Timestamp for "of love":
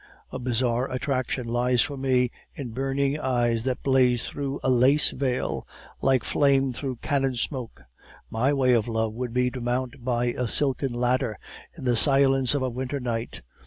8.73-9.13